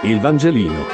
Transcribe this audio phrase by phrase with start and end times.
[0.00, 0.86] Il Vangelino.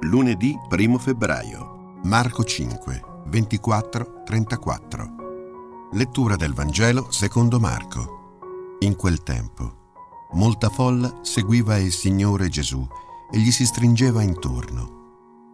[0.00, 2.00] Lunedì 1 febbraio.
[2.02, 5.88] Marco 5, 24, 34.
[5.92, 8.78] Lettura del Vangelo secondo Marco.
[8.80, 9.92] In quel tempo,
[10.32, 12.84] molta folla seguiva il Signore Gesù
[13.30, 14.99] e gli si stringeva intorno.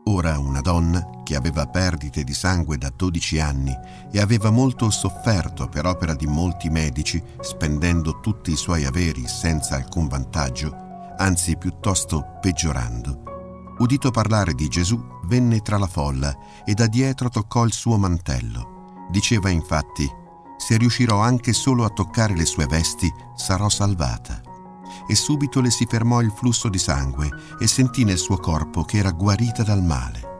[0.09, 3.77] Ora una donna, che aveva perdite di sangue da 12 anni
[4.13, 9.75] e aveva molto sofferto per opera di molti medici, spendendo tutti i suoi averi senza
[9.75, 10.73] alcun vantaggio,
[11.19, 16.33] anzi piuttosto peggiorando, udito parlare di Gesù, venne tra la folla
[16.65, 19.09] e da dietro toccò il suo mantello.
[19.11, 20.09] Diceva infatti,
[20.57, 24.46] se riuscirò anche solo a toccare le sue vesti, sarò salvata
[25.07, 28.99] e subito le si fermò il flusso di sangue e sentì nel suo corpo che
[28.99, 30.35] era guarita dal male.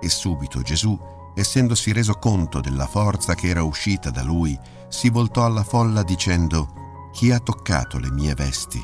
[0.00, 0.98] E subito Gesù,
[1.34, 7.10] essendosi reso conto della forza che era uscita da lui, si voltò alla folla dicendo,
[7.12, 8.82] Chi ha toccato le mie vesti?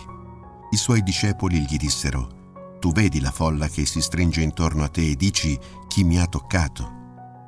[0.70, 5.10] I suoi discepoli gli dissero, Tu vedi la folla che si stringe intorno a te
[5.10, 6.96] e dici, Chi mi ha toccato?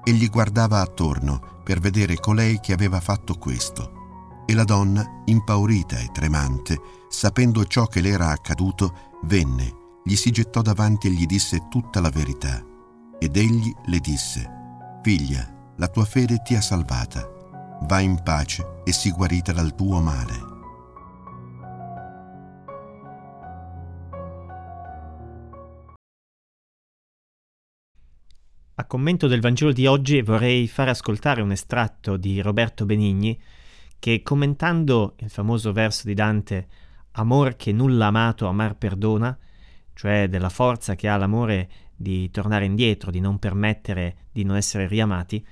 [0.03, 3.99] Egli guardava attorno per vedere colei che aveva fatto questo.
[4.47, 6.81] E la donna, impaurita e tremante,
[7.11, 12.01] sapendo ciò che le era accaduto, venne, gli si gettò davanti e gli disse tutta
[12.01, 12.65] la verità.
[13.19, 14.49] Ed egli le disse,
[15.03, 17.29] Figlia, la tua fede ti ha salvata.
[17.83, 20.49] Va in pace e sii guarita dal tuo male.
[28.77, 33.39] A commento del Vangelo di oggi vorrei far ascoltare un estratto di Roberto Benigni
[33.99, 36.69] che commentando il famoso verso di Dante
[37.13, 39.37] Amor che nulla amato amar perdona,
[39.95, 44.87] cioè della forza che ha l'amore di tornare indietro, di non permettere di non essere
[44.87, 45.45] riamati,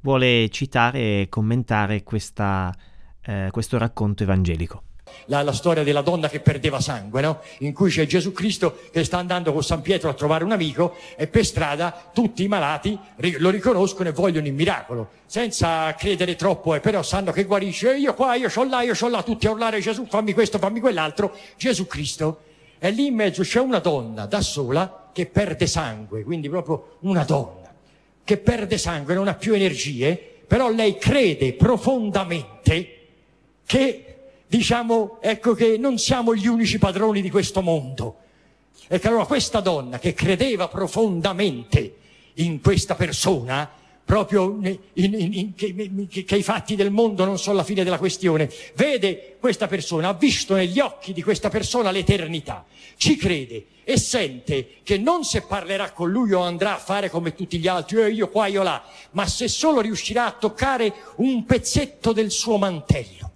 [0.00, 2.74] vuole citare e commentare questa,
[3.20, 4.82] eh, questo racconto evangelico
[5.26, 7.40] la, la, storia della donna che perdeva sangue, no?
[7.58, 10.96] in cui c'è Gesù Cristo che sta andando con San Pietro a trovare un amico
[11.16, 12.98] e per strada tutti i malati
[13.38, 18.14] lo riconoscono e vogliono il miracolo, senza credere troppo, eh, però sanno che guarisce, io
[18.14, 21.34] qua, io c'ho là, io c'ho là, tutti a urlare Gesù, fammi questo, fammi quell'altro,
[21.56, 22.40] Gesù Cristo.
[22.78, 27.24] E lì in mezzo c'è una donna da sola che perde sangue, quindi proprio una
[27.24, 27.58] donna
[28.28, 33.06] che perde sangue, non ha più energie, però lei crede profondamente
[33.64, 34.17] che
[34.48, 38.16] diciamo, ecco che non siamo gli unici padroni di questo mondo.
[38.88, 41.96] E che allora questa donna che credeva profondamente
[42.34, 43.70] in questa persona,
[44.02, 47.98] proprio in, in, in, che, che, i fatti del mondo non sono la fine della
[47.98, 52.64] questione, vede questa persona, ha visto negli occhi di questa persona l'eternità,
[52.96, 57.34] ci crede e sente che non se parlerà con lui o andrà a fare come
[57.34, 61.44] tutti gli altri, eh, io qua, io là, ma se solo riuscirà a toccare un
[61.44, 63.32] pezzetto del suo mantello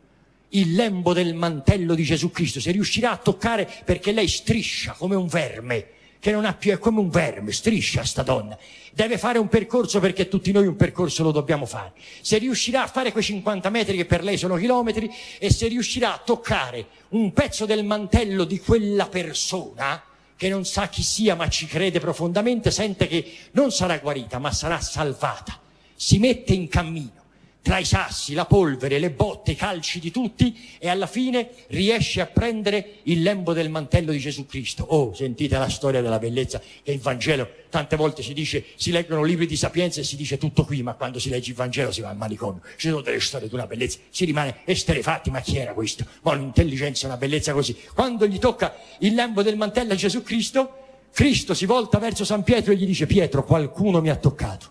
[0.55, 5.15] il lembo del mantello di Gesù Cristo, se riuscirà a toccare perché lei striscia come
[5.15, 5.87] un verme,
[6.19, 8.57] che non ha più, è come un verme, striscia sta donna.
[8.93, 11.93] Deve fare un percorso perché tutti noi un percorso lo dobbiamo fare.
[12.21, 16.15] Se riuscirà a fare quei 50 metri che per lei sono chilometri e se riuscirà
[16.15, 20.01] a toccare un pezzo del mantello di quella persona,
[20.37, 24.53] che non sa chi sia ma ci crede profondamente, sente che non sarà guarita ma
[24.53, 25.59] sarà salvata.
[25.95, 27.22] Si mette in cammino
[27.63, 32.21] tra i sassi, la polvere, le botte, i calci di tutti e alla fine riesce
[32.21, 34.85] a prendere il lembo del mantello di Gesù Cristo.
[34.89, 39.23] Oh, sentite la storia della bellezza che il Vangelo tante volte si dice, si leggono
[39.23, 42.01] libri di sapienza e si dice tutto qui, ma quando si legge il Vangelo si
[42.01, 42.61] va al manicomio.
[42.77, 46.05] Ci sono delle storie di una bellezza, si rimane esterefatti, ma chi era questo?
[46.23, 47.77] Ma un'intelligenza, una bellezza così.
[47.95, 50.79] Quando gli tocca il lembo del mantello a Gesù Cristo,
[51.13, 54.71] Cristo si volta verso San Pietro e gli dice, Pietro, qualcuno mi ha toccato.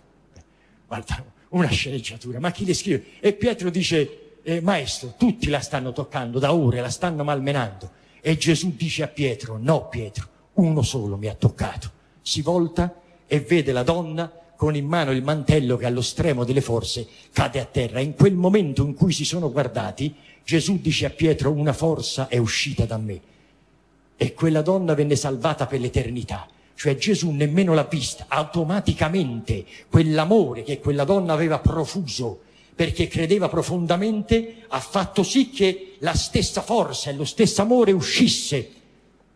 [0.87, 3.03] Guarda, una sceneggiatura, ma chi le scrive?
[3.19, 7.89] E Pietro dice, eh, maestro, tutti la stanno toccando da ore, la stanno malmenando.
[8.21, 11.91] E Gesù dice a Pietro, no Pietro, uno solo mi ha toccato.
[12.21, 12.93] Si volta
[13.27, 17.59] e vede la donna con in mano il mantello che allo stremo delle forze cade
[17.59, 17.99] a terra.
[17.99, 20.13] In quel momento in cui si sono guardati,
[20.43, 23.19] Gesù dice a Pietro, una forza è uscita da me.
[24.15, 26.47] E quella donna venne salvata per l'eternità
[26.81, 32.39] cioè Gesù nemmeno l'ha vista, automaticamente quell'amore che quella donna aveva profuso
[32.73, 38.71] perché credeva profondamente ha fatto sì che la stessa forza e lo stesso amore uscisse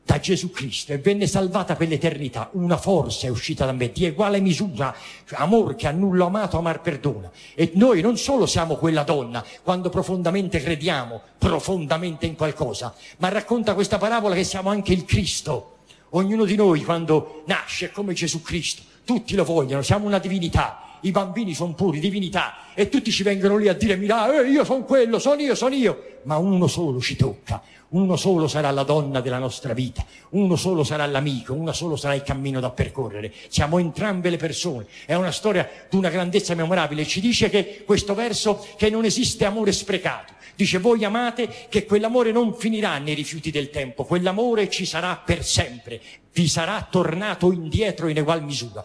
[0.03, 2.49] da Gesù Cristo e venne salvata per l'eternità.
[2.53, 4.95] Una forza è uscita da me di uguale misura,
[5.27, 7.29] cioè amor che a nullo amato amar perdona.
[7.53, 13.75] E noi non solo siamo quella donna quando profondamente crediamo profondamente in qualcosa, ma racconta
[13.75, 15.73] questa parabola che siamo anche il Cristo
[16.17, 20.84] Ognuno di noi quando nasce è come Gesù Cristo, tutti lo vogliono, siamo una divinità.
[21.05, 24.63] I bambini sono puri, divinità, e tutti ci vengono lì a dire, mira, eh, io
[24.65, 28.81] sono quello, sono io, sono io, ma uno solo ci tocca, uno solo sarà la
[28.83, 33.31] donna della nostra vita, uno solo sarà l'amico, uno solo sarà il cammino da percorrere.
[33.47, 34.87] Siamo entrambe le persone.
[35.05, 37.05] È una storia di una grandezza memorabile.
[37.05, 40.33] Ci dice che questo verso che non esiste amore sprecato.
[40.55, 45.43] Dice voi amate che quell'amore non finirà nei rifiuti del tempo, quell'amore ci sarà per
[45.43, 46.01] sempre,
[46.33, 48.83] vi sarà tornato indietro in egual misura.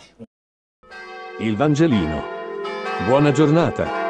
[1.43, 2.23] Il Vangelino.
[3.07, 4.10] Buona giornata.